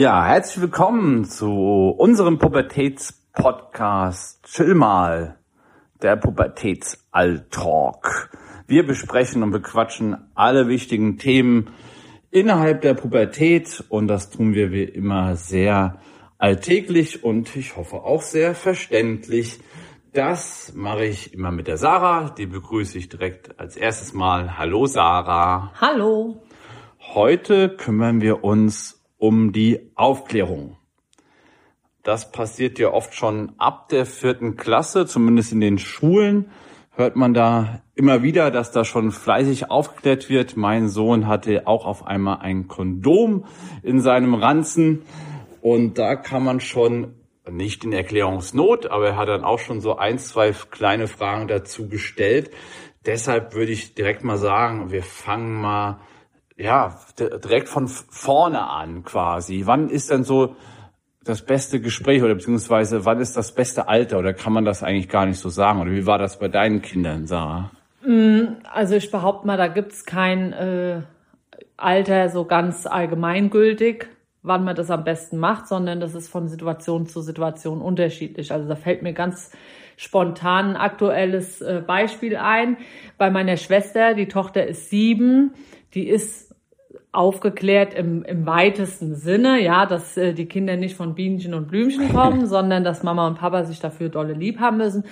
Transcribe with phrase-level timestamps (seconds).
[0.00, 5.36] Ja, herzlich willkommen zu unserem Pubertätspodcast Chill mal,
[6.00, 8.30] der Pubertätsalltalk.
[8.66, 11.68] Wir besprechen und bequatschen alle wichtigen Themen
[12.30, 16.00] innerhalb der Pubertät und das tun wir wie immer sehr
[16.38, 19.60] alltäglich und ich hoffe auch sehr verständlich.
[20.14, 24.56] Das mache ich immer mit der Sarah, die begrüße ich direkt als erstes Mal.
[24.56, 25.72] Hallo Sarah.
[25.78, 26.42] Hallo.
[27.12, 30.76] Heute kümmern wir uns um die Aufklärung.
[32.02, 36.50] Das passiert ja oft schon ab der vierten Klasse, zumindest in den Schulen
[36.92, 40.56] hört man da immer wieder, dass da schon fleißig aufgeklärt wird.
[40.56, 43.44] Mein Sohn hatte auch auf einmal ein Kondom
[43.82, 45.02] in seinem Ranzen
[45.60, 47.14] und da kann man schon
[47.50, 51.88] nicht in Erklärungsnot, aber er hat dann auch schon so ein, zwei kleine Fragen dazu
[51.88, 52.50] gestellt.
[53.06, 56.00] Deshalb würde ich direkt mal sagen, wir fangen mal
[56.60, 59.62] ja, direkt von vorne an quasi.
[59.64, 60.56] Wann ist denn so
[61.24, 65.08] das beste Gespräch oder beziehungsweise wann ist das beste Alter oder kann man das eigentlich
[65.08, 65.80] gar nicht so sagen?
[65.80, 67.70] Oder wie war das bei deinen Kindern, Sarah?
[68.04, 71.02] Mm, also ich behaupte mal, da gibt's kein äh,
[71.76, 74.08] Alter so ganz allgemeingültig,
[74.42, 78.52] wann man das am besten macht, sondern das ist von Situation zu Situation unterschiedlich.
[78.52, 79.50] Also da fällt mir ganz
[79.96, 82.78] spontan ein aktuelles äh, Beispiel ein.
[83.18, 85.52] Bei meiner Schwester, die Tochter ist sieben,
[85.94, 86.49] die ist
[87.12, 92.08] aufgeklärt im, im weitesten Sinne, ja, dass äh, die Kinder nicht von Bienchen und Blümchen
[92.10, 95.04] kommen, sondern dass Mama und Papa sich dafür dolle lieb haben müssen.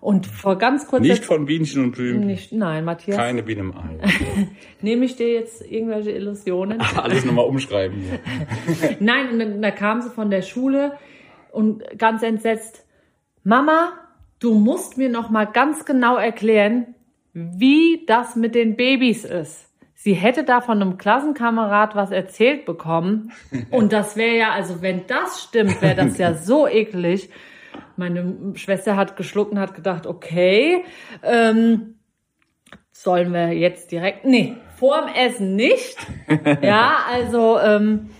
[0.00, 2.26] Und vor ganz kurzer Nicht von Bienchen und Blümchen.
[2.26, 3.16] Nicht, nein, Matthias.
[3.16, 3.98] Keine Biene im Ei.
[4.80, 6.78] Nehme ich dir jetzt irgendwelche Illusionen?
[6.80, 8.04] Ach, alles nochmal umschreiben.
[9.00, 10.92] nein, und dann, da kam sie von der Schule
[11.50, 12.84] und ganz entsetzt,
[13.42, 13.92] Mama,
[14.38, 16.94] du musst mir noch mal ganz genau erklären,
[17.32, 19.65] wie das mit den Babys ist
[20.06, 23.32] sie hätte da von einem Klassenkamerad was erzählt bekommen.
[23.72, 27.28] Und das wäre ja, also wenn das stimmt, wäre das ja so eklig.
[27.96, 30.84] Meine Schwester hat geschluckt und hat gedacht, okay,
[31.24, 31.96] ähm,
[32.92, 35.96] sollen wir jetzt direkt, nee, vorm Essen nicht.
[36.62, 38.10] Ja, also ähm,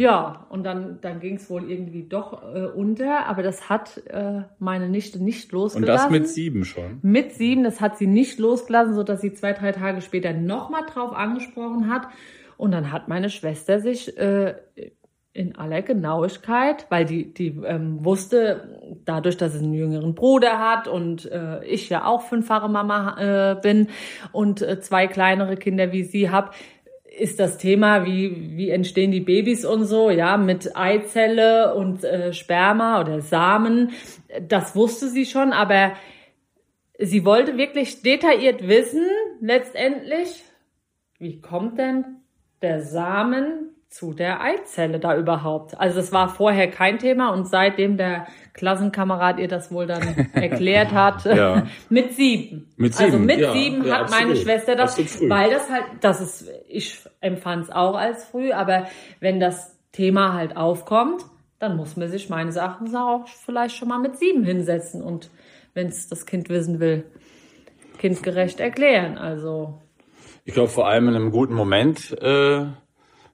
[0.00, 4.44] ja, und dann, dann ging es wohl irgendwie doch äh, unter, aber das hat äh,
[4.58, 5.82] meine Nichte nicht losgelassen.
[5.82, 7.00] Und das mit sieben schon?
[7.02, 10.86] Mit sieben, das hat sie nicht losgelassen, so dass sie zwei, drei Tage später nochmal
[10.86, 12.08] drauf angesprochen hat.
[12.56, 14.54] Und dann hat meine Schwester sich äh,
[15.32, 20.88] in aller Genauigkeit, weil die, die ähm, wusste, dadurch, dass es einen jüngeren Bruder hat
[20.88, 23.88] und äh, ich ja auch fünffache Mama äh, bin
[24.32, 26.54] und äh, zwei kleinere Kinder wie sie hab,
[27.20, 32.32] ist das Thema, wie, wie entstehen die Babys und so, ja, mit Eizelle und äh,
[32.32, 33.90] Sperma oder Samen.
[34.48, 35.92] Das wusste sie schon, aber
[36.98, 39.06] sie wollte wirklich detailliert wissen,
[39.40, 40.42] letztendlich,
[41.18, 42.04] wie kommt denn
[42.62, 45.78] der Samen zu der Eizelle da überhaupt?
[45.78, 50.02] Also es war vorher kein Thema und seitdem der Klassenkamerad ihr das wohl dann
[50.32, 51.66] erklärt hat, ja.
[51.90, 52.72] mit sieben.
[52.76, 53.04] Mit sieben.
[53.04, 54.24] Also mit ja, sieben ja, hat absolut.
[54.24, 54.96] meine Schwester das,
[55.28, 58.86] weil das halt, das ist, ich empfand es auch als früh, aber
[59.18, 61.24] wenn das Thema halt aufkommt,
[61.58, 65.30] dann muss man sich meines Erachtens auch vielleicht schon mal mit sieben hinsetzen und
[65.74, 67.04] wenn es das Kind wissen will,
[67.98, 69.18] kindgerecht erklären.
[69.18, 69.80] Also
[70.44, 72.66] ich glaube vor allem in einem guten Moment äh,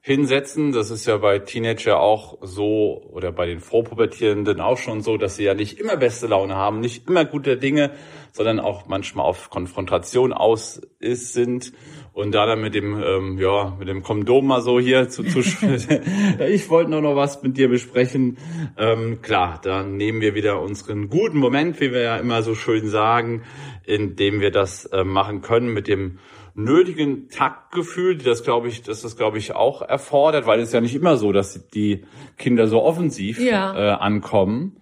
[0.07, 0.71] hinsetzen.
[0.71, 5.35] Das ist ja bei Teenager auch so oder bei den Vorpubertierenden auch schon so, dass
[5.35, 7.91] sie ja nicht immer beste Laune haben, nicht immer gute Dinge,
[8.31, 11.73] sondern auch manchmal auf Konfrontation aus ist, sind
[12.13, 15.39] und da dann mit dem ähm, ja mit dem Kondom mal so hier zu, zu
[16.49, 18.37] ich wollte nur noch was mit dir besprechen
[18.77, 22.89] ähm, klar dann nehmen wir wieder unseren guten Moment wie wir ja immer so schön
[22.89, 23.43] sagen
[23.83, 26.17] indem wir das äh, machen können mit dem
[26.57, 30.95] nötigen Taktgefühl, das glaube ich, dass das glaube ich auch erfordert, weil es ja nicht
[30.95, 32.03] immer so, dass die
[32.37, 33.75] Kinder so offensiv ja.
[33.75, 34.77] äh, ankommen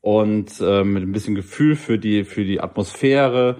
[0.00, 3.58] und äh, mit ein bisschen Gefühl für die für die Atmosphäre,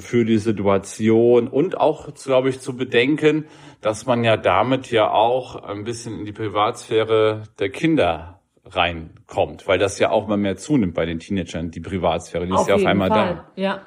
[0.00, 3.46] für die Situation und auch, glaube ich, zu bedenken,
[3.80, 9.78] dass man ja damit ja auch ein bisschen in die Privatsphäre der Kinder reinkommt, weil
[9.78, 12.74] das ja auch mal mehr zunimmt bei den Teenagern, die Privatsphäre, die auf ist ja
[12.74, 13.44] auf einmal Fall.
[13.56, 13.62] da.
[13.62, 13.82] Ja.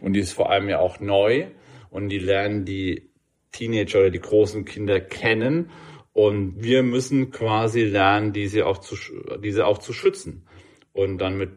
[0.00, 1.46] Und die ist vor allem ja auch neu
[1.94, 3.08] und die lernen die
[3.52, 5.70] Teenager oder die großen Kinder kennen
[6.12, 8.96] und wir müssen quasi lernen, diese auch zu,
[9.44, 10.44] diese auch zu schützen
[10.92, 11.50] und dann mit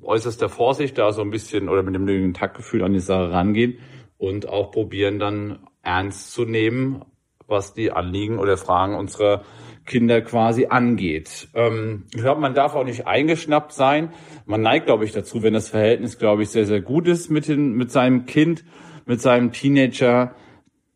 [0.00, 3.80] äußerster Vorsicht da so ein bisschen oder mit dem nötigen Taktgefühl an die Sache rangehen
[4.16, 7.04] und auch probieren dann ernst zu nehmen,
[7.48, 9.42] was die Anliegen oder Fragen unserer
[9.86, 11.48] Kinder quasi angeht.
[11.54, 14.12] Ähm, ich glaube, man darf auch nicht eingeschnappt sein.
[14.46, 17.48] Man neigt, glaube ich, dazu, wenn das Verhältnis, glaube ich, sehr, sehr gut ist mit,
[17.48, 18.62] den, mit seinem Kind,
[19.10, 20.36] mit seinem Teenager,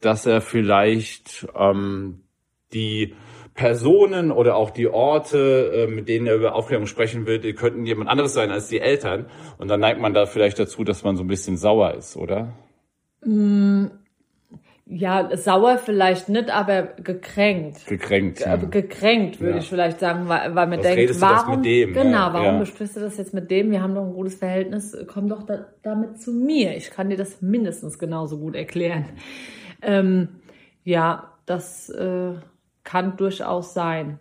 [0.01, 2.21] dass er vielleicht ähm,
[2.73, 3.13] die
[3.55, 7.85] Personen oder auch die Orte, äh, mit denen er über Aufklärung sprechen will, die könnten
[7.87, 9.27] jemand anderes sein als die Eltern.
[9.59, 12.53] Und dann neigt man da vielleicht dazu, dass man so ein bisschen sauer ist, oder?
[13.25, 13.87] Mm,
[14.87, 17.87] ja, sauer vielleicht nicht, aber gekränkt.
[17.87, 18.41] Gekränkt.
[18.41, 18.57] Ja.
[18.57, 19.59] Gekränkt, würde ja.
[19.59, 23.01] ich vielleicht sagen, weil, weil man Was denkt, warum, dem, genau, ja, warum besprichst du
[23.01, 23.71] das jetzt mit dem?
[23.71, 26.77] Wir haben doch ein gutes Verhältnis, komm doch da, damit zu mir.
[26.77, 29.07] Ich kann dir das mindestens genauso gut erklären.
[29.81, 30.29] Ähm,
[30.85, 32.35] ja, das äh,
[32.83, 34.19] kann durchaus sein.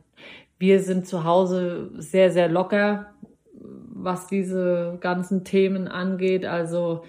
[0.59, 3.13] Wir sind zu Hause sehr, sehr locker,
[3.53, 6.45] was diese ganzen Themen angeht.
[6.45, 7.03] Also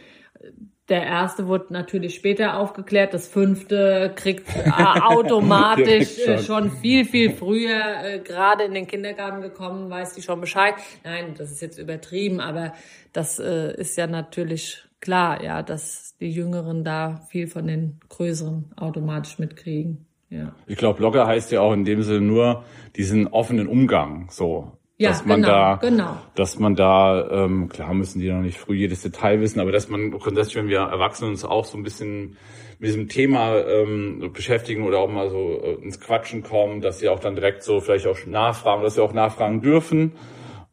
[0.88, 6.70] der erste wurde natürlich später aufgeklärt, das fünfte kriegt äh, automatisch äh, schon.
[6.70, 10.74] viel, viel früher äh, gerade in den Kindergarten gekommen, weiß die schon Bescheid.
[11.02, 12.74] Nein, das ist jetzt übertrieben, aber
[13.12, 18.72] das äh, ist ja natürlich klar, ja, dass die Jüngeren da viel von den Größeren
[18.76, 20.06] automatisch mitkriegen.
[20.28, 20.54] Ja.
[20.66, 22.64] Ich glaube, locker heißt ja auch in dem Sinne nur
[22.96, 24.72] diesen offenen Umgang, so.
[25.04, 26.16] Ja, dass man genau, da, genau.
[26.34, 29.88] dass man da, ähm, klar müssen die noch nicht früh jedes Detail wissen, aber dass
[29.88, 32.36] man grundsätzlich, wenn wir Erwachsene uns auch so ein bisschen
[32.78, 37.08] mit diesem Thema ähm, beschäftigen oder auch mal so äh, ins Quatschen kommen, dass sie
[37.08, 40.12] auch dann direkt so vielleicht auch nachfragen, dass sie auch nachfragen dürfen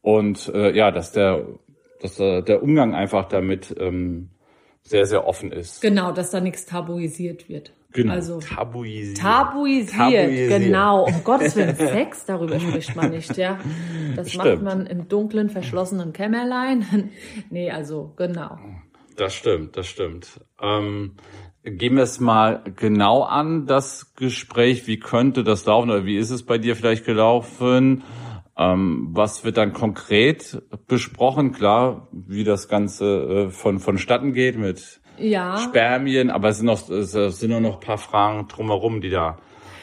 [0.01, 1.45] und äh, ja, dass der,
[2.01, 4.29] dass äh, der Umgang einfach damit ähm,
[4.83, 5.81] sehr, sehr offen ist.
[5.81, 7.73] Genau, dass da nichts tabuisiert wird.
[7.93, 8.13] Genau.
[8.13, 9.17] Also tabuisiert.
[9.17, 9.97] tabuisiert.
[9.97, 11.05] Tabuisiert, genau.
[11.05, 13.59] Um Gottes Willen, Sex, darüber spricht man nicht, ja.
[14.15, 14.45] Das Stimmt.
[14.45, 17.11] macht man im dunklen, verschlossenen Kämmerlein.
[17.49, 18.57] nee, also genau.
[19.17, 20.39] Das stimmt, das stimmt.
[20.61, 21.15] Ähm,
[21.63, 24.87] gehen wir es mal genau an, das Gespräch.
[24.87, 28.03] Wie könnte das laufen oder wie ist es bei dir vielleicht gelaufen?
[28.57, 31.51] Ähm, was wird dann konkret besprochen?
[31.51, 35.57] Klar, wie das Ganze äh, von vonstatten geht mit ja.
[35.57, 39.37] Spermien, aber es sind noch es sind nur noch ein paar Fragen drumherum, die da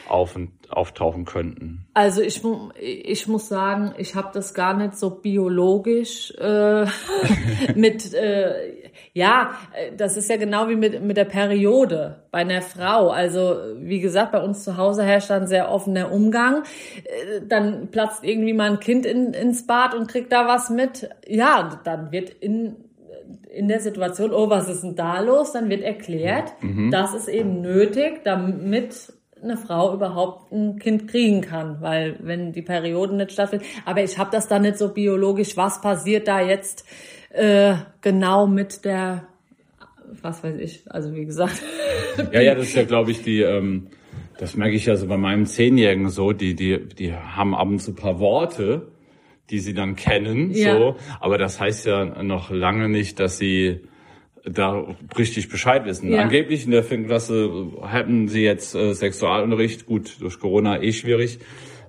[0.09, 1.85] auf und auftauchen könnten.
[1.93, 2.41] Also ich,
[2.79, 6.85] ich muss sagen, ich habe das gar nicht so biologisch äh,
[7.75, 9.51] mit, äh, ja,
[9.97, 13.09] das ist ja genau wie mit, mit der Periode bei einer Frau.
[13.09, 16.63] Also wie gesagt, bei uns zu Hause herrscht dann sehr offener Umgang.
[17.03, 21.09] Äh, dann platzt irgendwie mal ein Kind in, ins Bad und kriegt da was mit.
[21.27, 22.75] Ja, dann wird in
[23.51, 25.53] in der Situation, oh, was ist denn da los?
[25.53, 26.91] Dann wird erklärt, mhm.
[26.91, 32.61] das ist eben nötig, damit eine Frau überhaupt ein Kind kriegen kann, weil wenn die
[32.61, 36.85] Perioden nicht stattfinden, aber ich habe das da nicht so biologisch, was passiert da jetzt
[37.29, 39.27] äh, genau mit der,
[40.21, 41.61] was weiß ich, also wie gesagt.
[42.33, 43.87] Ja, ja, das ist ja, glaube ich, die, ähm,
[44.39, 47.79] das merke ich ja so bei meinem Zehnjährigen so, die, die, die haben ab und
[47.79, 48.87] zu ein paar Worte,
[49.49, 50.75] die sie dann kennen, ja.
[50.75, 53.81] so, aber das heißt ja noch lange nicht, dass sie
[54.45, 56.11] da richtig Bescheid wissen.
[56.11, 56.21] Ja.
[56.21, 57.51] Angeblich in der Filmklasse
[57.83, 61.39] hätten sie jetzt äh, Sexualunterricht, gut, durch Corona eh schwierig,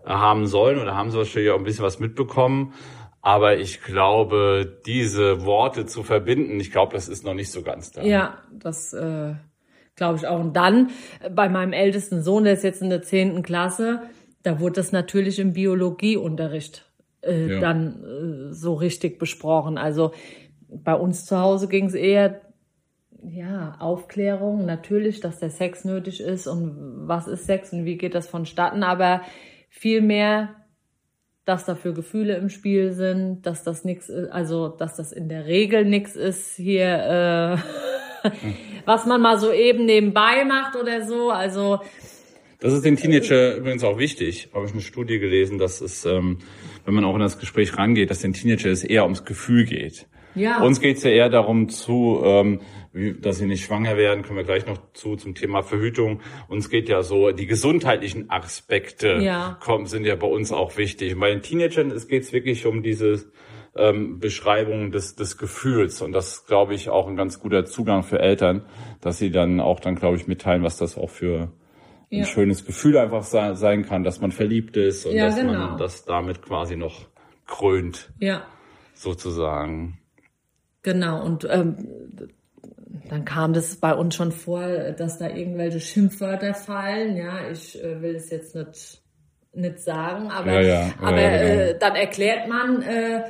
[0.05, 2.75] äh, haben sollen oder haben sie wahrscheinlich auch ein bisschen was mitbekommen.
[3.23, 7.93] Aber ich glaube, diese Worte zu verbinden, ich glaube, das ist noch nicht so ganz
[7.93, 8.03] da.
[8.03, 9.35] Ja, das äh,
[9.95, 10.41] glaube ich auch.
[10.41, 10.91] Und dann
[11.21, 14.03] äh, bei meinem ältesten Sohn, der ist jetzt in der zehnten Klasse,
[14.43, 16.90] da wurde das natürlich im Biologieunterricht
[17.23, 17.61] äh, ja.
[17.61, 19.79] dann äh, so richtig besprochen.
[19.79, 20.13] Also
[20.69, 22.41] bei uns zu Hause ging es eher
[23.23, 28.15] ja, Aufklärung, natürlich, dass der Sex nötig ist und was ist Sex und wie geht
[28.15, 29.23] das vonstatten, aber
[29.69, 30.55] vielmehr,
[31.45, 35.47] dass dafür Gefühle im Spiel sind, dass das nichts ist, also dass das in der
[35.47, 37.61] Regel nichts ist hier,
[38.25, 38.31] äh,
[38.87, 41.31] was man mal so eben nebenbei macht oder so.
[41.31, 41.81] Also
[42.61, 44.51] das ist den Teenager übrigens auch wichtig.
[44.55, 46.39] Habe ich eine Studie gelesen, dass es, ähm,
[46.85, 50.07] wenn man auch in das Gespräch rangeht, dass den Teenager es eher ums Gefühl geht.
[50.35, 50.63] Ja.
[50.63, 52.61] Uns geht's ja eher darum zu, ähm,
[52.93, 56.21] wie, dass sie nicht schwanger werden, kommen wir gleich noch zu zum Thema Verhütung.
[56.49, 59.59] Uns geht ja so, die gesundheitlichen Aspekte ja.
[59.61, 61.15] kommen, sind ja bei uns auch wichtig.
[61.15, 63.25] Und bei den Teenagern geht es wirklich um diese
[63.77, 66.03] ähm, Beschreibung des, des Gefühls.
[66.03, 68.67] Und das ist, glaube ich, auch ein ganz guter Zugang für Eltern,
[69.01, 71.53] dass sie dann auch dann, glaube ich, mitteilen, was das auch für
[72.11, 72.21] ja.
[72.21, 75.53] ein schönes Gefühl einfach sein kann, dass man verliebt ist und ja, dass genau.
[75.53, 77.07] man das damit quasi noch
[77.47, 78.13] krönt.
[78.19, 78.43] Ja.
[78.95, 79.99] Sozusagen.
[80.83, 81.77] Genau, und ähm,
[83.09, 87.17] dann kam das bei uns schon vor, dass da irgendwelche Schimpfwörter fallen.
[87.17, 89.03] Ja, ich äh, will es jetzt nicht,
[89.53, 91.27] nicht sagen, aber, ja, aber genau.
[91.27, 93.23] äh, dann erklärt man, äh,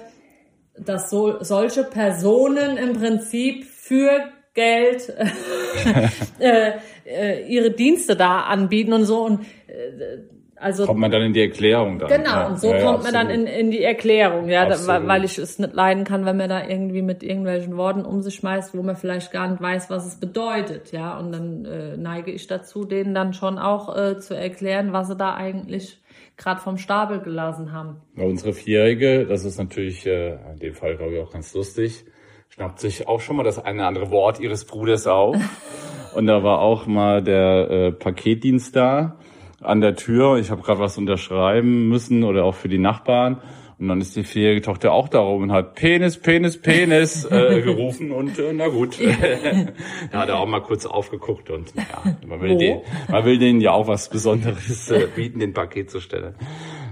[0.78, 5.08] dass so, solche Personen im Prinzip für Geld
[6.38, 6.72] äh,
[7.04, 10.18] äh, ihre Dienste da anbieten und so und äh,
[10.60, 12.10] also kommt man dann in die Erklärung dann.
[12.10, 12.46] Genau, ja.
[12.48, 15.58] und so ja, kommt man dann in, in die Erklärung, ja, da, weil ich es
[15.58, 18.94] nicht leiden kann, wenn man da irgendwie mit irgendwelchen Worten um sich schmeißt, wo man
[18.94, 21.18] vielleicht gar nicht weiß, was es bedeutet, ja.
[21.18, 25.16] Und dann äh, neige ich dazu, denen dann schon auch äh, zu erklären, was sie
[25.16, 25.98] da eigentlich
[26.36, 27.96] gerade vom Stapel gelassen haben.
[28.16, 32.04] Ja, unsere Vierjährige, das ist natürlich äh, in dem Fall, glaube ich, auch ganz lustig,
[32.50, 35.36] schnappt sich auch schon mal das eine andere Wort ihres Bruders auf.
[36.14, 39.16] Und da war auch mal der äh, Paketdienst da
[39.60, 40.38] an der Tür.
[40.38, 43.40] Ich habe gerade was unterschreiben müssen oder auch für die Nachbarn.
[43.78, 48.10] Und dann ist die vierjährige Tochter auch darum und hat Penis, Penis, Penis äh, gerufen
[48.10, 48.98] und äh, na gut.
[50.10, 53.62] da hat er auch mal kurz aufgeguckt und ja, man will, den, man will denen
[53.62, 56.34] ja auch was Besonderes äh, bieten, den Paket zu stellen.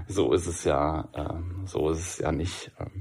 [0.07, 2.71] So ist es ja, ähm, so ist es ja nicht.
[2.79, 2.98] Ähm,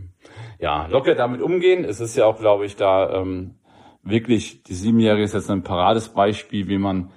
[0.58, 1.84] ja, locker damit umgehen.
[1.84, 3.54] Es ist ja auch, glaube ich, da ähm,
[4.02, 7.10] wirklich, die Siebenjährige ist jetzt ein parades Beispiel, wie man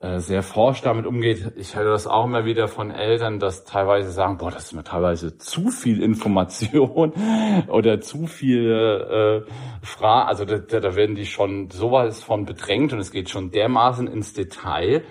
[0.00, 1.52] äh, sehr forsch damit umgeht.
[1.56, 4.82] Ich höre das auch immer wieder von Eltern, dass teilweise sagen, boah, das ist mir
[4.84, 7.12] teilweise zu viel Information
[7.68, 10.28] oder zu viele äh, Fragen.
[10.28, 14.32] Also da, da werden die schon sowas von bedrängt und es geht schon dermaßen ins
[14.32, 15.04] Detail.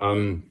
[0.00, 0.49] Ähm,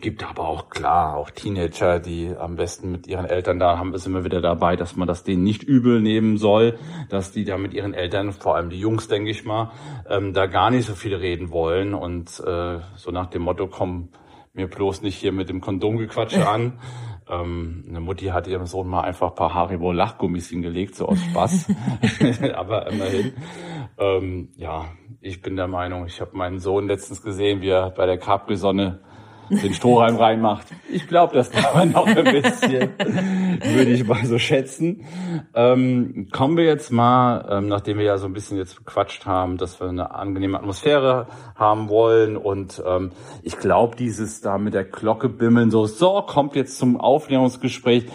[0.00, 4.06] Gibt aber auch klar, auch Teenager, die am besten mit ihren Eltern da haben, ist
[4.06, 7.72] immer wieder dabei, dass man das denen nicht übel nehmen soll, dass die da mit
[7.72, 9.70] ihren Eltern, vor allem die Jungs, denke ich mal,
[10.08, 14.10] ähm, da gar nicht so viel reden wollen und äh, so nach dem Motto, komm
[14.52, 16.78] mir bloß nicht hier mit dem Kondomgequatsche an.
[17.28, 21.20] Ähm, eine Mutti hat ihrem Sohn mal einfach ein paar Haribo Lachgummis hingelegt, so aus
[21.20, 21.72] Spaß.
[22.54, 23.32] aber immerhin.
[23.98, 24.86] Ähm, ja,
[25.20, 29.00] ich bin der Meinung, ich habe meinen Sohn letztens gesehen, wie er bei der Capri-Sonne
[29.50, 30.66] den Strohhalm reinmacht.
[30.90, 35.04] Ich glaube, das dauert noch ein bisschen, würde ich mal so schätzen.
[35.54, 39.56] Ähm, kommen wir jetzt mal, ähm, nachdem wir ja so ein bisschen jetzt bequatscht haben,
[39.56, 43.12] dass wir eine angenehme Atmosphäre haben wollen und ähm,
[43.42, 48.06] ich glaube, dieses da mit der Glocke bimmeln, so, so, kommt jetzt zum Aufklärungsgespräch.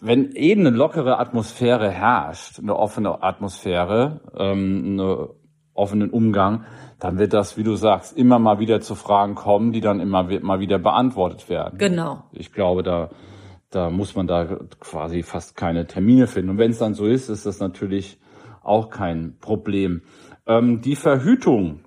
[0.00, 5.28] Wenn eben eine lockere Atmosphäre herrscht, eine offene Atmosphäre, ähm, einen
[5.74, 6.64] offenen Umgang,
[7.00, 10.22] dann wird das, wie du sagst, immer mal wieder zu Fragen kommen, die dann immer
[10.40, 11.78] mal wieder beantwortet werden.
[11.78, 12.24] Genau.
[12.32, 13.10] Ich glaube, da,
[13.70, 16.50] da muss man da quasi fast keine Termine finden.
[16.50, 18.18] Und wenn es dann so ist, ist das natürlich
[18.62, 20.02] auch kein Problem.
[20.46, 21.80] Ähm, die Verhütung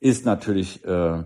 [0.00, 1.22] ist natürlich äh,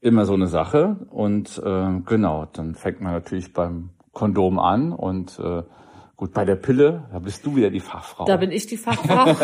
[0.00, 1.06] immer so eine Sache.
[1.10, 5.62] Und äh, genau, dann fängt man natürlich beim Kondom an und äh,
[6.18, 8.24] Gut, bei der Pille, da bist du wieder die Fachfrau.
[8.24, 9.36] Da bin ich die Fachfrau.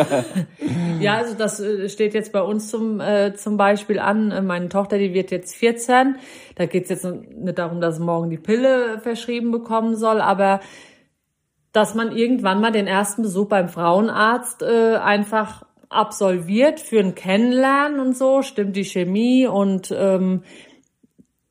[1.01, 4.33] ja, also das äh, steht jetzt bei uns zum, äh, zum Beispiel an.
[4.33, 6.17] Äh, meine Tochter, die wird jetzt 14.
[6.57, 10.59] Da geht es jetzt nicht darum, dass sie morgen die Pille verschrieben bekommen soll, aber
[11.71, 18.01] dass man irgendwann mal den ersten Besuch beim Frauenarzt äh, einfach absolviert für ein Kennenlernen
[18.01, 20.43] und so, stimmt die Chemie und ähm,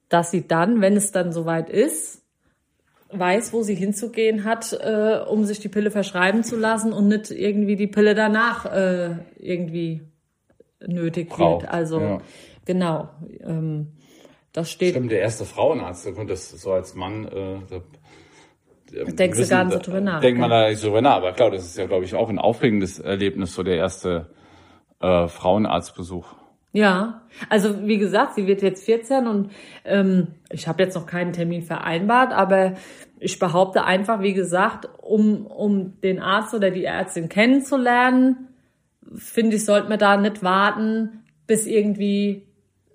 [0.10, 2.23] dass sie dann, wenn es dann soweit ist,
[3.18, 7.32] weiß, wo sie hinzugehen hat, äh, um sich die Pille verschreiben zu lassen und nicht
[7.32, 10.02] irgendwie die Pille danach äh, irgendwie
[10.86, 11.72] nötig Braucht, wird.
[11.72, 12.22] Also ja.
[12.66, 13.10] genau.
[13.42, 13.94] Ähm,
[14.52, 14.92] das steht.
[14.92, 17.26] Stimmt, der erste Frauenarzt, der konnte das so als Mann.
[17.26, 17.82] Äh, da,
[19.06, 20.22] Denkst wissen, du gar nicht so drüber nach?
[20.22, 22.30] Denkt man da nicht so drüber nach, aber klar, das ist ja, glaube ich, auch
[22.30, 24.30] ein aufregendes Erlebnis, so der erste
[25.02, 26.36] äh, Frauenarztbesuch.
[26.74, 29.52] Ja, also wie gesagt, sie wird jetzt 14 und
[29.86, 32.74] ähm, ich habe jetzt noch keinen Termin vereinbart, aber
[33.20, 38.50] ich behaupte einfach, wie gesagt, um, um den Arzt oder die Ärztin kennenzulernen,
[39.16, 42.48] finde ich, sollte man da nicht warten, bis irgendwie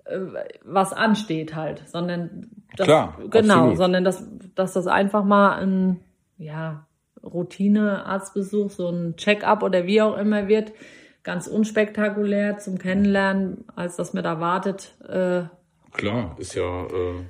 [0.03, 0.19] äh,
[0.65, 3.77] was ansteht halt, sondern das, Klar, genau, absolut.
[3.77, 6.01] sondern dass, dass das einfach mal ein
[6.37, 6.85] ja,
[7.23, 10.73] Routine-Arztbesuch, so ein Check-up oder wie auch immer wird,
[11.29, 14.95] ganz unspektakulär zum Kennenlernen, als dass man da wartet.
[15.07, 15.43] Äh,
[15.91, 17.21] Klar, ist ja äh,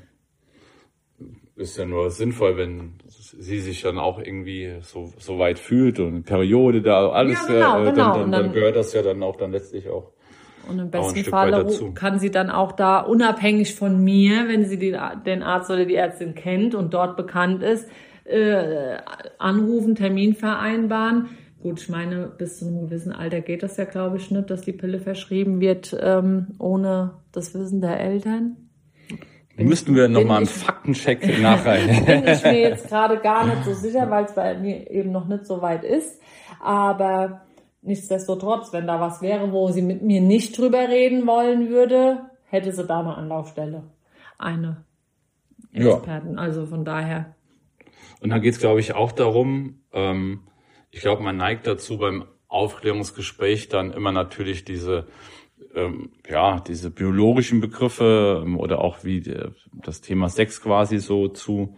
[1.57, 6.23] ist ja nur sinnvoll, wenn sie sich dann auch irgendwie so, so weit fühlt und
[6.23, 8.17] Periode da alles, ja, genau, äh, dann, genau.
[8.19, 10.13] dann, dann, gehört das ja dann auch dann letztlich auch.
[10.69, 14.97] Und im besten Fall kann sie dann auch da unabhängig von mir, wenn sie den,
[15.25, 17.89] den Arzt oder die Ärztin kennt und dort bekannt ist,
[18.23, 18.95] äh,
[19.39, 21.27] anrufen, Termin vereinbaren
[21.61, 24.61] Gut, ich meine, bis zu einem gewissen Alter geht das ja, glaube ich, nicht, dass
[24.61, 28.69] die Pille verschrieben wird ähm, ohne das Wissen der Eltern.
[29.57, 32.05] Bin Müssten wir nochmal einen Faktencheck nachreichen.
[32.05, 35.27] bin ich mir jetzt gerade gar nicht so sicher, weil es bei mir eben noch
[35.27, 36.21] nicht so weit ist.
[36.61, 37.41] Aber
[37.81, 42.71] nichtsdestotrotz, wenn da was wäre, wo sie mit mir nicht drüber reden wollen würde, hätte
[42.71, 43.83] sie da eine Anlaufstelle.
[44.37, 44.85] Eine
[45.73, 46.35] Experten.
[46.35, 46.39] Ja.
[46.39, 47.35] Also von daher.
[48.21, 50.41] Und dann geht es, glaube ich, auch darum, ähm,
[50.91, 55.07] ich glaube, man neigt dazu beim Aufklärungsgespräch dann immer natürlich diese
[55.75, 61.27] ähm, ja diese biologischen Begriffe ähm, oder auch wie äh, das Thema Sex quasi so
[61.27, 61.77] zu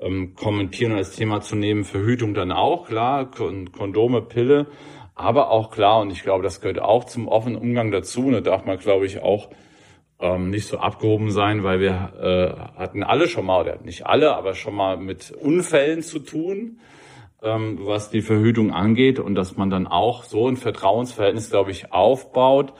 [0.00, 1.84] ähm, kommentieren und als Thema zu nehmen.
[1.84, 4.66] Verhütung dann auch klar, Kondome, Pille,
[5.14, 8.26] aber auch klar und ich glaube, das gehört auch zum offenen Umgang dazu.
[8.26, 9.50] Und da darf man, glaube ich, auch
[10.20, 14.34] ähm, nicht so abgehoben sein, weil wir äh, hatten alle schon mal, oder nicht alle,
[14.34, 16.80] aber schon mal mit Unfällen zu tun,
[17.42, 21.92] ähm, was die Verhütung angeht und dass man dann auch so ein Vertrauensverhältnis, glaube ich,
[21.92, 22.72] aufbaut,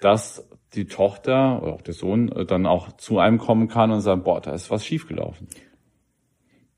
[0.00, 4.00] dass die Tochter oder auch der Sohn äh, dann auch zu einem kommen kann und
[4.00, 5.48] sagen, boah, da ist was schiefgelaufen.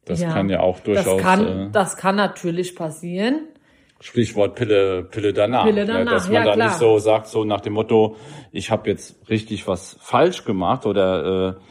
[0.05, 1.05] Das ja, kann ja auch durchaus.
[1.05, 3.49] Das kann, äh, das kann natürlich passieren.
[4.01, 5.65] Stichwort Pille, Pille danach.
[5.65, 6.69] Pille danach, ja, dass man ja, dann klar.
[6.69, 8.17] nicht so sagt, so nach dem Motto,
[8.51, 11.63] ich habe jetzt richtig was falsch gemacht oder äh,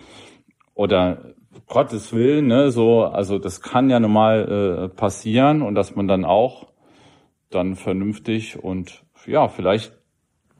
[0.73, 1.33] oder
[1.67, 6.25] Gottes Willen, ne, so, also das kann ja normal äh, passieren und dass man dann
[6.25, 6.67] auch
[7.49, 9.93] dann vernünftig und ja, vielleicht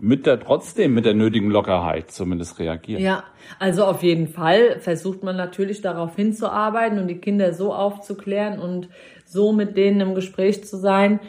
[0.02, 3.00] mit der trotzdem mit der nötigen Lockerheit zumindest reagiert.
[3.00, 3.24] Ja,
[3.60, 8.90] also auf jeden Fall versucht man natürlich darauf hinzuarbeiten und die Kinder so aufzuklären und
[9.26, 11.20] so mit denen im Gespräch zu sein,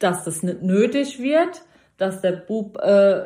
[0.00, 1.62] dass das nicht nötig wird,
[1.96, 3.22] dass der Bub äh,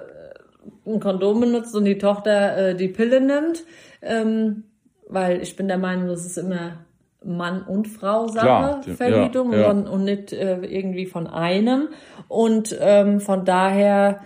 [0.87, 3.65] ein Kondom benutzt und die Tochter äh, die Pille nimmt,
[4.03, 4.65] ähm,
[5.13, 6.85] weil ich bin der Meinung, das ist immer
[7.25, 9.71] Mann und Frau Sache, Verhütung ja, ja.
[9.71, 11.89] Und, und, nicht äh, irgendwie von einem.
[12.29, 14.21] Und ähm, von daher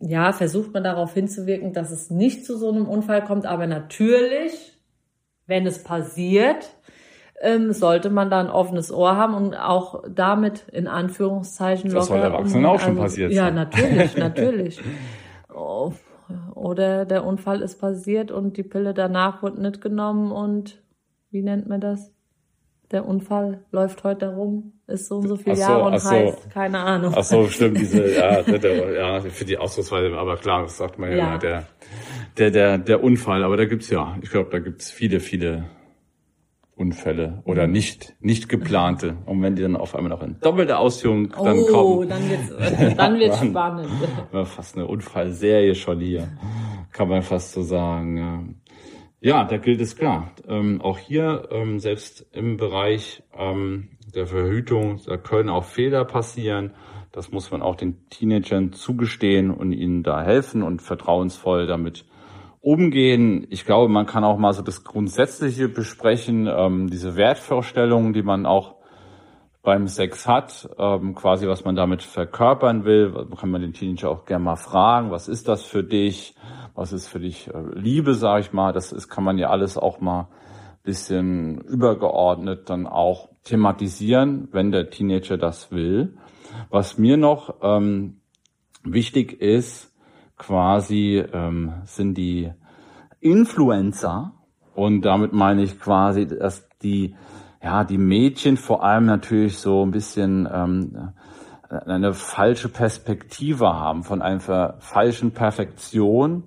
[0.00, 3.46] ja, versucht man darauf hinzuwirken, dass es nicht zu so einem Unfall kommt.
[3.46, 4.78] Aber natürlich,
[5.46, 6.70] wenn es passiert,
[7.40, 12.22] ähm, sollte man da ein offenes Ohr haben und auch damit in Anführungszeichen das locker.
[12.22, 14.80] Das soll Erwachsenen auch schon also, passiert Ja, natürlich, natürlich.
[15.52, 15.92] Oh,
[16.54, 20.82] oder der Unfall ist passiert und die Pille danach wurde nicht genommen und
[21.30, 22.12] wie nennt man das?
[22.90, 26.10] Der Unfall läuft heute herum, ist so und so viele so, Jahre und so.
[26.10, 27.14] heißt, keine Ahnung.
[27.16, 31.10] Ach so, stimmt, diese, ja, der, ja, für die Ausdrucksweise, aber klar, das sagt man
[31.10, 31.66] ja, ja der,
[32.36, 35.66] der, der, der Unfall, aber da gibt's ja, ich glaube, da gibt's viele, viele
[36.80, 37.72] Unfälle oder mhm.
[37.74, 39.18] nicht nicht geplante.
[39.26, 41.98] Und wenn die dann auf einmal noch in doppelte Ausführung dann oh, kommen.
[41.98, 43.88] Oh, dann wird's, dann wird's spannend.
[44.44, 46.28] Fast eine Unfallserie schon hier,
[46.92, 48.60] kann man fast so sagen.
[49.20, 50.32] Ja, da gilt es klar.
[50.48, 56.72] Ähm, auch hier, ähm, selbst im Bereich ähm, der Verhütung, da können auch Fehler passieren.
[57.12, 62.06] Das muss man auch den Teenagern zugestehen und ihnen da helfen und vertrauensvoll damit
[62.60, 63.46] umgehen.
[63.50, 68.46] Ich glaube, man kann auch mal so das Grundsätzliche besprechen, ähm, diese Wertvorstellungen, die man
[68.46, 68.76] auch
[69.62, 74.24] beim Sex hat, ähm, quasi was man damit verkörpern will, kann man den Teenager auch
[74.24, 76.34] gerne mal fragen, was ist das für dich,
[76.74, 79.76] was ist für dich äh, Liebe, sage ich mal, das ist, kann man ja alles
[79.76, 80.28] auch mal
[80.82, 86.16] bisschen übergeordnet dann auch thematisieren, wenn der Teenager das will.
[86.70, 88.20] Was mir noch ähm,
[88.82, 89.89] wichtig ist,
[90.40, 92.50] quasi ähm, sind die
[93.20, 94.32] Influencer.
[94.74, 97.14] Und damit meine ich quasi, dass die
[97.62, 101.12] ja die Mädchen vor allem natürlich so ein bisschen ähm,
[101.68, 106.44] eine falsche Perspektive haben von einer falschen Perfektion,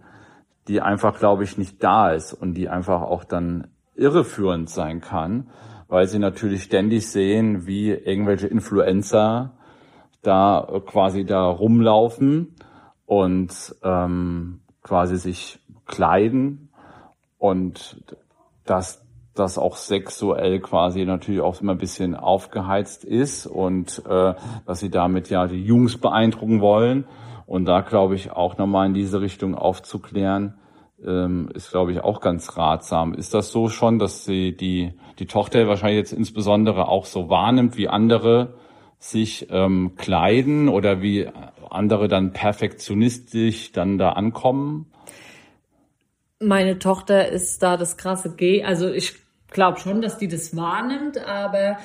[0.68, 5.50] die einfach, glaube ich, nicht da ist und die einfach auch dann irreführend sein kann,
[5.88, 9.52] weil sie natürlich ständig sehen, wie irgendwelche Influencer
[10.24, 12.56] da quasi da rumlaufen
[13.06, 16.70] und ähm, quasi sich kleiden
[17.38, 18.04] und
[18.66, 19.04] dass
[19.36, 24.36] das auch sexuell quasi natürlich auch immer ein bisschen aufgeheizt ist und äh,
[24.66, 27.06] dass sie damit ja die Jungs beeindrucken wollen.
[27.46, 30.56] Und da glaube ich auch nochmal in diese Richtung aufzuklären,
[31.04, 33.14] ähm, ist glaube ich auch ganz ratsam.
[33.14, 37.76] Ist das so schon, dass sie die, die Tochter wahrscheinlich jetzt insbesondere auch so wahrnimmt,
[37.76, 38.54] wie andere
[39.04, 41.28] sich ähm, kleiden oder wie
[41.70, 44.86] andere dann perfektionistisch dann da ankommen?
[46.40, 48.64] Meine Tochter ist da das krasse G.
[48.64, 49.16] Also ich
[49.50, 51.78] glaube schon, dass die das wahrnimmt, aber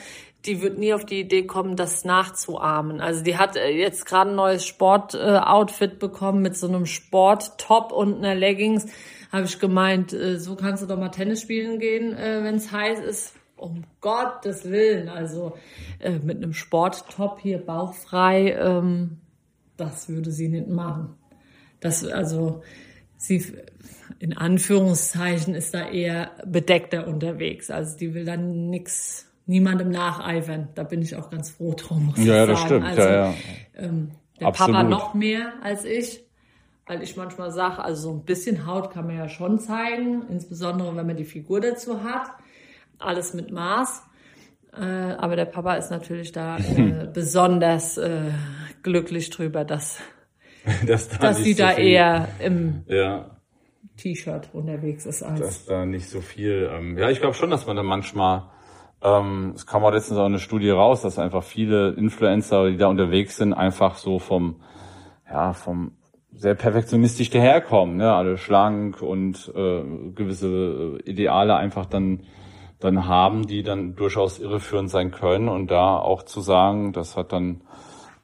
[0.47, 3.01] die wird nie auf die Idee kommen, das nachzuahmen.
[3.01, 7.91] Also die hat äh, jetzt gerade ein neues Sportoutfit äh, bekommen mit so einem Sporttop
[7.91, 8.87] und einer Leggings.
[9.33, 13.01] Habe ich gemeint, äh, so kannst du doch mal Tennis spielen gehen, wenn es heiß
[13.01, 15.57] ist um Gottes Willen, also
[15.99, 19.19] äh, mit einem Sporttop hier bauchfrei, ähm,
[19.77, 21.15] das würde sie nicht machen.
[21.81, 22.63] Das, also,
[23.17, 23.45] sie,
[24.19, 27.71] in Anführungszeichen, ist da eher bedeckter unterwegs.
[27.71, 30.69] Also, die will dann nix, niemandem nacheifern.
[30.75, 32.67] Da bin ich auch ganz froh drum, muss ja, ich das sagen.
[32.67, 32.85] Stimmt.
[32.87, 33.35] Also, ja, ja.
[33.77, 34.75] Ähm, der Absolut.
[34.75, 36.25] Papa noch mehr als ich.
[36.87, 40.97] Weil ich manchmal sage, also so ein bisschen Haut kann man ja schon zeigen, insbesondere
[40.97, 42.31] wenn man die Figur dazu hat
[42.99, 44.05] alles mit Maß.
[44.75, 48.31] Äh, aber der Papa ist natürlich da äh, besonders äh,
[48.83, 50.01] glücklich drüber, dass,
[50.87, 53.39] das da dass sie so da viel, eher im ja.
[53.97, 55.23] T-Shirt unterwegs ist.
[55.23, 56.71] Als dass da nicht so viel.
[56.73, 58.51] Ähm, ja, ich glaube schon, dass man da manchmal
[59.03, 62.89] ähm, es kam auch letztens auch eine Studie raus, dass einfach viele Influencer, die da
[62.89, 64.57] unterwegs sind, einfach so vom,
[65.31, 65.93] ja, vom
[66.33, 68.13] sehr perfektionistisch daherkommen, ne?
[68.13, 69.83] alle schlank und äh,
[70.15, 72.21] gewisse Ideale einfach dann
[72.81, 77.33] dann haben, die dann durchaus irreführend sein können und da auch zu sagen, das hat
[77.33, 77.63] dann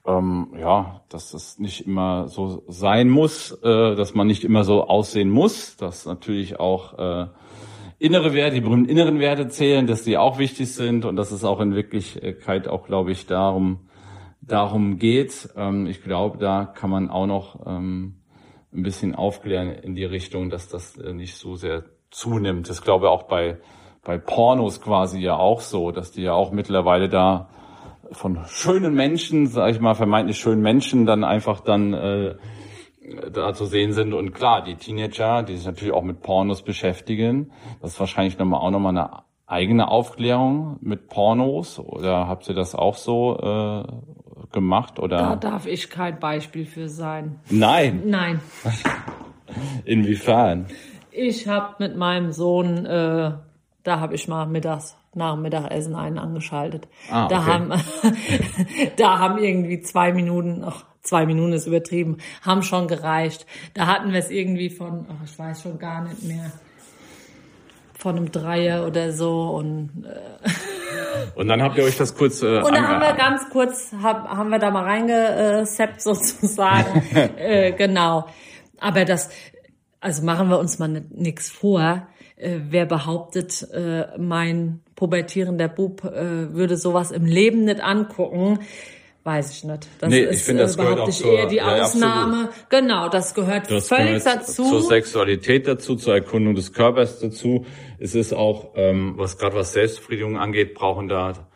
[0.07, 4.87] ähm, ja, dass das nicht immer so sein muss, äh, dass man nicht immer so
[4.87, 7.27] aussehen muss, dass natürlich auch äh,
[7.99, 11.43] innere Werte, die berühmten inneren Werte zählen, dass die auch wichtig sind und dass es
[11.43, 13.89] auch in Wirklichkeit auch, glaube ich, darum
[14.47, 15.49] darum geht.
[15.57, 18.17] Ähm, ich glaube, da kann man auch noch ähm,
[18.73, 22.69] ein bisschen aufklären in die Richtung, dass das äh, nicht so sehr zunimmt.
[22.69, 23.59] Das glaube ich auch bei
[24.05, 27.49] bei Pornos quasi ja auch so, dass die ja auch mittlerweile da
[28.13, 32.35] von schönen Menschen, sage ich mal, vermeintlich schönen Menschen dann einfach dann äh,
[33.33, 34.15] da zu sehen sind.
[34.15, 38.61] Und klar, die Teenager, die sich natürlich auch mit Pornos beschäftigen, das ist wahrscheinlich nochmal
[38.61, 39.11] auch nochmal eine
[39.47, 41.79] eigene Aufklärung mit Pornos.
[41.79, 44.99] Oder habt ihr das auch so äh, gemacht?
[44.99, 45.17] Oder?
[45.17, 47.41] Da darf ich kein Beispiel für sein.
[47.51, 48.03] Nein.
[48.07, 48.41] Nein.
[49.85, 50.67] Inwiefern?
[51.11, 53.33] Ich habe mit meinem Sohn, äh,
[53.85, 56.89] da habe ich mal mittags nach dem Mittagessen einen angeschaltet.
[57.11, 57.35] Ah, okay.
[57.35, 57.73] Da haben
[58.97, 63.47] da haben irgendwie zwei Minuten, ach, zwei Minuten ist übertrieben, haben schon gereicht.
[63.75, 66.51] Da hatten wir es irgendwie von, ach, ich weiß schon gar nicht mehr,
[67.97, 70.51] von einem Dreier oder so und äh,
[71.37, 74.29] und dann habt ihr euch das kurz äh, und dann haben wir ganz kurz hab,
[74.29, 77.03] haben wir da mal reingeseppt sozusagen
[77.39, 78.27] äh, genau
[78.79, 79.31] aber das
[80.01, 86.53] also machen wir uns mal nichts vor äh, wer behauptet, äh, mein pubertierender Bub äh,
[86.53, 88.61] würde sowas im Leben nicht angucken,
[89.25, 89.89] weiß ich nicht.
[89.99, 92.51] Das nee, ist ich finde, das gehört auch zur, eher die Ausnahme.
[92.51, 94.65] Ja, genau, das gehört das völlig gehört dazu.
[94.65, 97.67] Zur Sexualität dazu, zur Erkundung des Körpers dazu.
[97.99, 101.49] Es ist auch, ähm, was gerade was Selbstbefriedigung angeht, brauchen da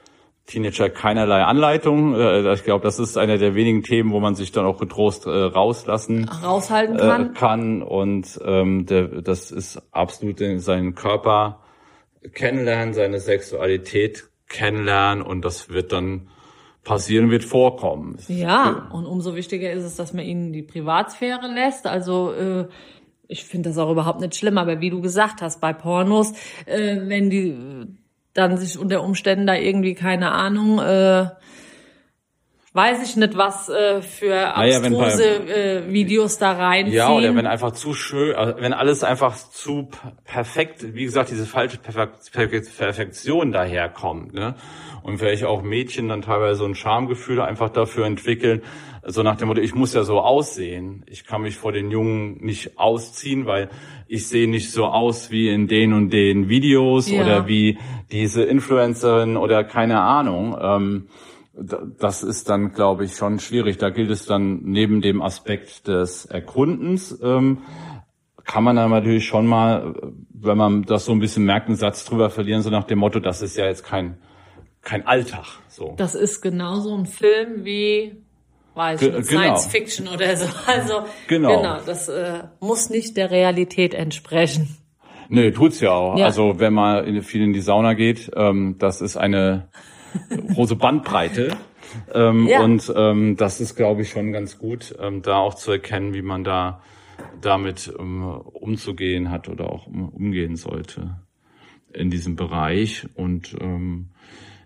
[0.48, 2.14] Teenager keinerlei Anleitung.
[2.14, 5.26] Äh, ich glaube, das ist einer der wenigen Themen, wo man sich dann auch getrost
[5.26, 7.30] äh, rauslassen raushalten kann.
[7.30, 7.82] Äh, kann.
[7.82, 11.60] Und ähm, der, das ist absolut in seinen Körper
[12.32, 16.28] kennenlernen, seine Sexualität kennenlernen und das wird dann
[16.82, 18.16] passieren, wird vorkommen.
[18.28, 21.86] Ja, und umso wichtiger ist es, dass man ihnen die Privatsphäre lässt.
[21.86, 22.68] Also äh,
[23.26, 26.32] ich finde das auch überhaupt nicht schlimm, aber wie du gesagt hast, bei Pornos,
[26.64, 27.54] äh, wenn die
[28.38, 31.26] dann sich unter Umständen da irgendwie, keine Ahnung, äh,
[32.72, 36.96] weiß ich nicht, was äh, für abstruse naja, äh, Videos da reinziehen.
[36.96, 39.88] Ja, oder wenn einfach zu schön, also wenn alles einfach zu
[40.24, 44.54] perfekt, wie gesagt, diese falsche Perfektion daherkommt, ne?
[45.02, 48.62] Und vielleicht auch Mädchen dann teilweise so ein Schamgefühl einfach dafür entwickeln,
[49.10, 51.02] so nach dem Motto, ich muss ja so aussehen.
[51.06, 53.70] Ich kann mich vor den Jungen nicht ausziehen, weil
[54.06, 57.22] ich sehe nicht so aus wie in den und den Videos ja.
[57.22, 57.78] oder wie
[58.12, 60.58] diese Influencerin oder keine Ahnung.
[60.60, 61.08] Ähm,
[61.60, 63.78] das ist dann, glaube ich, schon schwierig.
[63.78, 67.58] Da gilt es dann neben dem Aspekt des Erkundens, ähm,
[68.44, 69.94] kann man dann natürlich schon mal,
[70.32, 73.20] wenn man das so ein bisschen merkt, einen Satz drüber verlieren, so nach dem Motto,
[73.20, 74.16] das ist ja jetzt kein,
[74.80, 75.44] kein Alltag.
[75.68, 75.94] So.
[75.98, 78.22] Das ist genauso ein Film wie
[78.74, 79.22] weiß ich, genau.
[79.22, 80.46] Science Fiction oder so.
[80.66, 84.76] Also genau, genau das äh, muss nicht der Realität entsprechen.
[85.28, 86.16] Nö, tut's ja auch.
[86.16, 86.26] Ja.
[86.26, 89.68] Also wenn man in, viel in die Sauna geht, ähm, das ist eine
[90.54, 91.56] große Bandbreite.
[92.12, 92.62] Ähm, ja.
[92.62, 96.22] Und ähm, das ist, glaube ich, schon ganz gut, ähm, da auch zu erkennen, wie
[96.22, 96.82] man da
[97.40, 101.18] damit ähm, umzugehen hat oder auch um, umgehen sollte
[101.92, 103.06] in diesem Bereich.
[103.14, 104.10] Und ähm,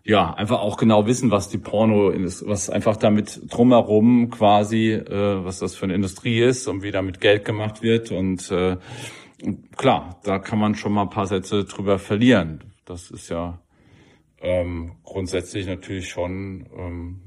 [0.05, 5.45] ja, einfach auch genau wissen, was die Porno ist, was einfach damit drumherum quasi, äh,
[5.45, 8.11] was das für eine Industrie ist und wie damit Geld gemacht wird.
[8.11, 8.79] Und äh,
[9.77, 12.65] klar, da kann man schon mal ein paar Sätze drüber verlieren.
[12.85, 13.62] Das ist ja
[14.43, 17.21] ähm, grundsätzlich natürlich schon ähm,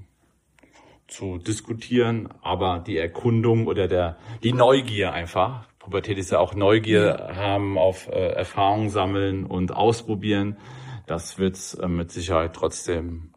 [1.08, 5.68] zu diskutieren, aber die Erkundung oder der die Neugier einfach.
[5.80, 10.58] Pubertät ist ja auch Neugier haben auf äh, Erfahrung sammeln und ausprobieren
[11.06, 13.32] das wird es äh, mit Sicherheit trotzdem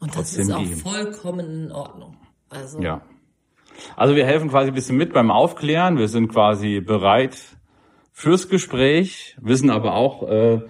[0.00, 0.76] Und das trotzdem ist auch geben.
[0.76, 2.16] vollkommen in Ordnung.
[2.48, 2.80] Also.
[2.80, 3.02] Ja.
[3.96, 5.98] Also wir helfen quasi ein bisschen mit beim Aufklären.
[5.98, 7.36] Wir sind quasi bereit
[8.12, 10.62] fürs Gespräch, wissen aber auch, äh,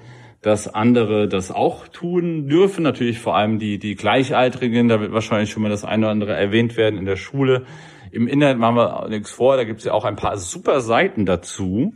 [0.42, 2.82] dass andere das auch tun dürfen.
[2.82, 6.34] Natürlich vor allem die, die Gleichaltrigen, da wird wahrscheinlich schon mal das eine oder andere
[6.34, 7.64] erwähnt werden in der Schule.
[8.12, 11.26] Im Internet machen wir nichts vor, da gibt es ja auch ein paar super Seiten
[11.26, 11.92] dazu.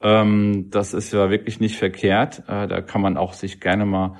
[0.00, 2.42] Ähm, das ist ja wirklich nicht verkehrt.
[2.46, 4.16] Äh, da kann man auch sich gerne mal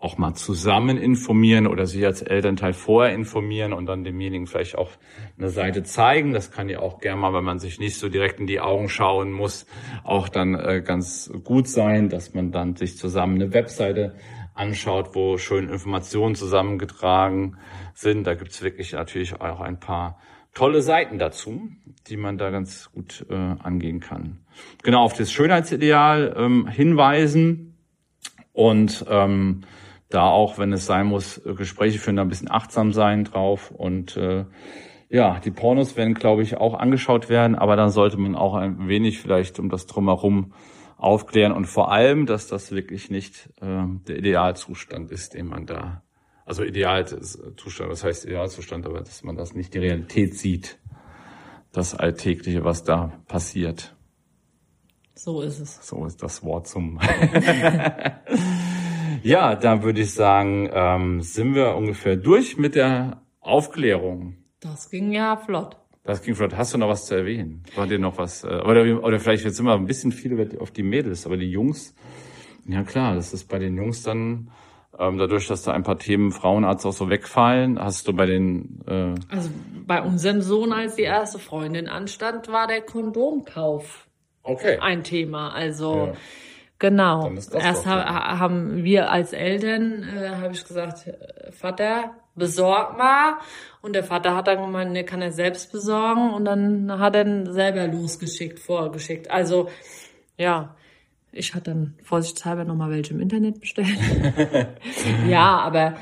[0.00, 4.90] auch mal zusammen informieren oder sich als Elternteil vorher informieren und dann demjenigen vielleicht auch
[5.38, 6.32] eine Seite zeigen.
[6.32, 8.88] Das kann ja auch gerne mal, wenn man sich nicht so direkt in die Augen
[8.88, 9.66] schauen muss,
[10.02, 14.14] auch dann äh, ganz gut sein, dass man dann sich zusammen eine Webseite
[14.54, 17.58] anschaut, wo schön Informationen zusammengetragen
[17.92, 18.26] sind.
[18.26, 20.18] Da gibt's wirklich natürlich auch ein paar
[20.54, 21.68] tolle Seiten dazu,
[22.08, 24.38] die man da ganz gut äh, angehen kann.
[24.82, 27.76] Genau, auf das Schönheitsideal ähm, hinweisen
[28.54, 29.62] und ähm,
[30.10, 34.16] da auch, wenn es sein muss, Gespräche führen, da ein bisschen achtsam sein drauf und
[34.16, 34.44] äh,
[35.08, 38.88] ja, die Pornos werden, glaube ich, auch angeschaut werden, aber dann sollte man auch ein
[38.88, 40.52] wenig vielleicht um das drumherum
[40.96, 46.02] aufklären und vor allem, dass das wirklich nicht äh, der Idealzustand ist, den man da,
[46.44, 50.78] also Idealzustand, was heißt Idealzustand, aber dass man das nicht die Realität sieht,
[51.72, 53.96] das Alltägliche, was da passiert.
[55.14, 55.86] So ist es.
[55.86, 56.98] So ist das Wort zum.
[59.22, 64.36] ja, da würde ich sagen, ähm, sind wir ungefähr durch mit der Aufklärung.
[64.60, 65.76] Das ging ja flott.
[66.04, 66.56] Das ging flott.
[66.56, 67.62] Hast du noch was zu erwähnen?
[67.76, 68.44] War dir noch was?
[68.44, 71.94] Äh, oder, oder vielleicht jetzt immer ein bisschen viel auf die Mädels, aber die Jungs,
[72.66, 74.50] ja klar, das ist bei den Jungs dann
[74.98, 78.82] ähm, dadurch, dass da ein paar Themen Frauenarzt auch so wegfallen, hast du bei den
[78.86, 79.50] äh Also
[79.86, 84.08] bei unserem Sohn, als die erste Freundin anstand, war der Kondomkauf
[84.42, 84.78] okay.
[84.78, 85.54] ein Thema.
[85.54, 86.12] Also ja.
[86.80, 87.30] Genau.
[87.30, 91.08] Erst ha haben wir als Eltern, äh, habe ich gesagt,
[91.52, 93.34] Vater, besorg mal.
[93.82, 96.34] Und der Vater hat dann gemeint, ne, kann er selbst besorgen.
[96.34, 99.30] Und dann hat er selber losgeschickt, vorgeschickt.
[99.30, 99.68] Also,
[100.36, 100.74] ja,
[101.30, 103.88] ich hatte dann vorsichtshalber nochmal welche im Internet bestellt.
[105.28, 105.94] ja, aber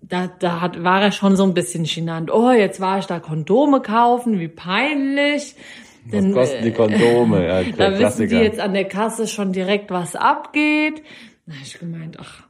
[0.00, 2.30] da, da hat, war er schon so ein bisschen chinant.
[2.30, 5.56] Oh, jetzt war ich da Kondome kaufen, wie peinlich.
[6.04, 7.46] Was Denn, kosten die Kondome?
[7.46, 11.02] Ja, da wissen die jetzt an der Kasse schon direkt, was abgeht.
[11.46, 12.44] Da habe ich gemeint, ach,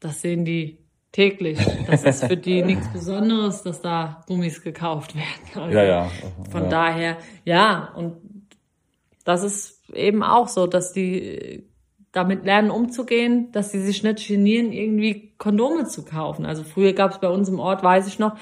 [0.00, 0.78] das sehen die
[1.12, 1.58] täglich.
[1.86, 5.64] Das ist für die nichts Besonderes, dass da Gummis gekauft werden.
[5.64, 6.10] Also ja, ja.
[6.50, 6.68] Von ja.
[6.68, 8.16] daher, ja, und
[9.24, 11.64] das ist eben auch so, dass die
[12.12, 16.46] damit lernen umzugehen, dass sie sich nicht genieren, irgendwie Kondome zu kaufen.
[16.46, 18.36] Also früher gab es bei uns im Ort, weiß ich noch,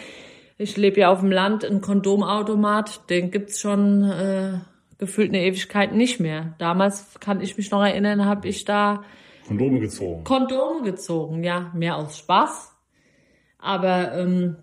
[0.59, 4.59] ich lebe ja auf dem Land, ein Kondomautomat, den gibt's schon äh,
[4.99, 6.55] gefühlt eine Ewigkeit nicht mehr.
[6.59, 9.03] Damals kann ich mich noch erinnern, habe ich da
[9.47, 10.25] Kondome gezogen.
[10.25, 12.73] Kondome gezogen, ja, mehr aus Spaß.
[13.59, 14.57] Aber ähm,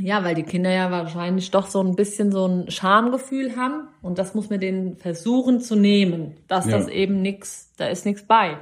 [0.00, 4.18] ja, weil die Kinder ja wahrscheinlich doch so ein bisschen so ein Schamgefühl haben und
[4.18, 6.78] das muss man denen versuchen zu nehmen, dass ja.
[6.78, 8.58] das eben nix, da ist nichts bei.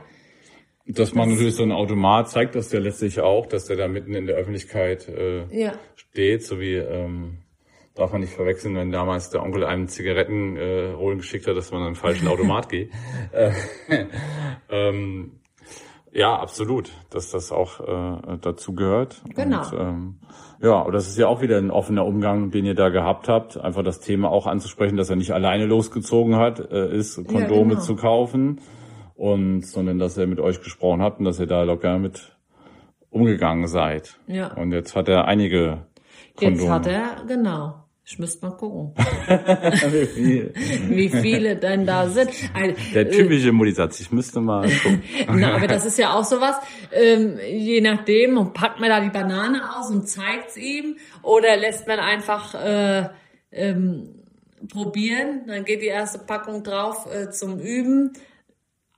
[0.94, 3.88] Dass man das, natürlich so ein Automat zeigt das ja letztlich auch, dass der da
[3.88, 5.72] mitten in der Öffentlichkeit äh, ja.
[5.96, 7.38] steht, so wie ähm,
[7.94, 11.70] darf man nicht verwechseln, wenn damals der Onkel einem Zigaretten äh, holen geschickt hat, dass
[11.70, 12.90] man an einen falschen Automat geht.
[13.32, 13.52] Äh,
[14.70, 15.40] ähm,
[16.12, 19.22] ja, absolut, dass das auch äh, dazu gehört.
[19.34, 19.60] Genau.
[19.60, 20.18] Und, ähm,
[20.60, 23.56] ja, aber das ist ja auch wieder ein offener Umgang, den ihr da gehabt habt.
[23.56, 27.68] Einfach das Thema auch anzusprechen, dass er nicht alleine losgezogen hat, äh, ist, Kondome ja,
[27.70, 27.80] genau.
[27.80, 28.60] zu kaufen,
[29.14, 32.36] und sondern dass er mit euch gesprochen hat und dass ihr da locker mit
[33.10, 34.18] umgegangen seid.
[34.26, 34.52] Ja.
[34.54, 35.86] Und jetzt hat er einige
[36.36, 36.62] Kondome.
[36.62, 37.82] Jetzt hat er, genau.
[38.04, 38.94] Ich müsste mal gucken.
[38.96, 40.54] Wie, viele?
[40.88, 42.30] Wie viele denn da sind.
[42.52, 45.02] Also, Der typische äh, Mutti-Satz, ich müsste mal gucken.
[45.36, 46.56] Na, aber das ist ja auch sowas,
[46.90, 52.00] ähm, je nachdem, packt man da die Banane aus und zeigt's ihm oder lässt man
[52.00, 53.08] einfach äh,
[53.52, 54.22] ähm,
[54.70, 58.12] probieren, dann geht die erste Packung drauf äh, zum Üben.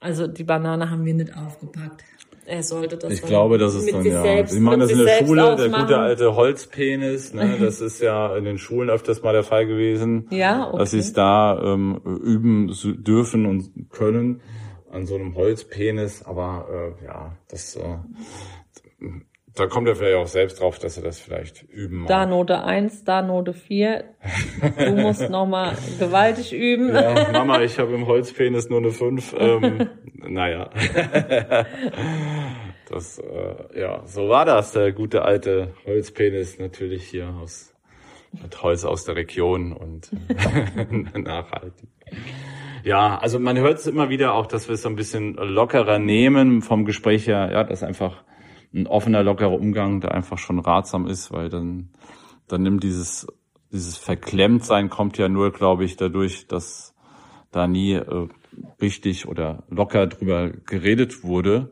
[0.05, 2.05] Also die Banane haben wir nicht aufgepackt
[2.47, 3.13] er sollte das.
[3.13, 4.23] Ich glaube, das ist dann ja.
[4.23, 8.37] Selbst, ich meine, das in der Schule, der gute alte Holzpenis, ne, das ist ja
[8.37, 10.27] in den Schulen öfters mal der Fall gewesen.
[10.31, 10.79] Ja, okay.
[10.79, 14.41] Dass sie es da ähm, üben dürfen und können
[14.91, 17.97] an so einem Holzpenis, aber äh, ja, das äh,
[19.55, 22.09] da kommt er vielleicht auch selbst drauf, dass er das vielleicht üben mag.
[22.09, 24.05] Da Note 1, da Note 4.
[24.79, 26.95] Du musst nochmal gewaltig üben.
[26.95, 29.35] Ja, Mama, ich habe im Holzpenis nur eine 5.
[29.39, 30.71] Ähm, naja.
[32.89, 37.75] Das, äh, ja, so war das, der gute alte Holzpenis natürlich hier aus
[38.43, 41.89] mit Holz aus der Region und äh, nachhaltig.
[42.83, 45.99] Ja, also man hört es immer wieder auch, dass wir es so ein bisschen lockerer
[45.99, 48.25] nehmen vom Gespräch her, ja, dass einfach
[48.75, 51.91] ein offener, lockerer Umgang da einfach schon ratsam ist, weil dann,
[52.49, 53.27] dann nimmt dieses,
[53.73, 56.95] dieses Verklemmtsein kommt ja nur, glaube ich, dadurch, dass
[57.53, 58.29] da nie äh,
[58.81, 61.71] richtig oder locker drüber geredet wurde.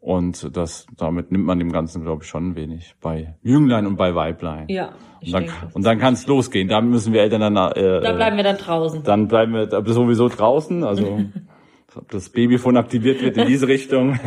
[0.00, 3.96] Und das, damit nimmt man dem Ganzen, glaube ich, schon ein wenig bei Jünglein und
[3.96, 4.66] bei Weiblein.
[4.68, 4.94] Ja.
[5.20, 6.68] Und dann, und dann kann es losgehen.
[6.68, 7.72] Da müssen wir Eltern dann.
[7.72, 9.02] Äh, da bleiben wir dann draußen.
[9.02, 10.84] Dann bleiben wir sowieso draußen.
[10.84, 11.20] Also
[11.96, 14.18] ob das Babyphone aktiviert wird in diese Richtung,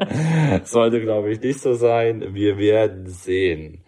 [0.64, 2.34] sollte, glaube ich, nicht so sein.
[2.34, 3.84] Wir werden sehen.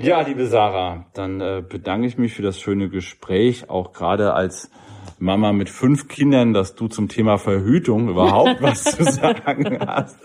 [0.00, 4.70] Ja, liebe Sarah, dann äh, bedanke ich mich für das schöne Gespräch, auch gerade als
[5.18, 10.18] Mama mit fünf Kindern, dass du zum Thema Verhütung überhaupt was zu sagen hast.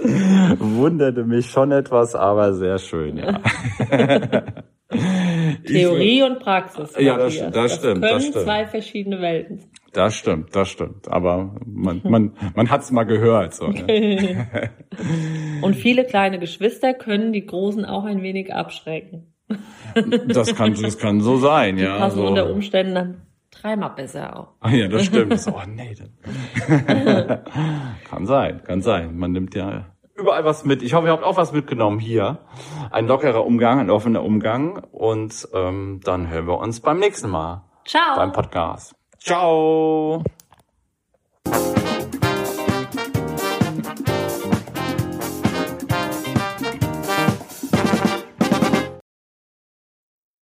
[0.60, 3.40] Wunderte mich schon etwas, aber sehr schön, ja.
[5.66, 6.94] Theorie und Praxis.
[7.00, 7.54] Ja, das- Matthias.
[7.54, 8.44] das stimmt, können das stimmt.
[8.46, 9.71] zwei verschiedene Welten.
[9.94, 11.10] Das stimmt, das stimmt.
[11.10, 13.54] Aber man, man, man hat's mal gehört.
[13.54, 14.48] So, ne?
[15.62, 19.34] Und viele kleine Geschwister können die Großen auch ein wenig abschrecken.
[20.28, 21.98] Das kann, das kann so sein, ja.
[21.98, 22.28] Passen so.
[22.28, 24.48] unter Umständen dann dreimal besser auf.
[24.62, 25.38] Ah, ja, das stimmt.
[25.40, 25.94] So, oh nee.
[25.94, 27.44] Dann.
[28.10, 29.18] kann sein, kann sein.
[29.18, 30.82] Man nimmt ja überall was mit.
[30.82, 32.40] Ich hoffe, ihr habt auch was mitgenommen hier.
[32.92, 34.84] Ein lockerer Umgang, ein offener Umgang.
[34.92, 38.16] Und ähm, dann hören wir uns beim nächsten Mal Ciao.
[38.16, 38.96] beim Podcast.
[39.24, 40.24] Ciao.